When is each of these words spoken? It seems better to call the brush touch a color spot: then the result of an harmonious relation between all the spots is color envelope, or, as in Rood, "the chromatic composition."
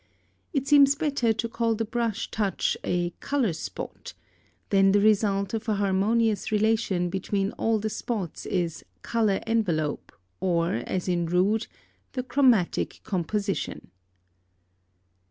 It 0.51 0.67
seems 0.67 0.95
better 0.95 1.31
to 1.31 1.47
call 1.47 1.75
the 1.75 1.85
brush 1.85 2.31
touch 2.31 2.75
a 2.83 3.11
color 3.19 3.53
spot: 3.53 4.15
then 4.71 4.93
the 4.93 4.99
result 4.99 5.53
of 5.53 5.69
an 5.69 5.75
harmonious 5.75 6.51
relation 6.51 7.11
between 7.11 7.51
all 7.51 7.77
the 7.77 7.87
spots 7.91 8.47
is 8.47 8.83
color 9.03 9.39
envelope, 9.45 10.11
or, 10.39 10.77
as 10.87 11.07
in 11.07 11.27
Rood, 11.27 11.67
"the 12.13 12.23
chromatic 12.23 13.01
composition." 13.03 13.91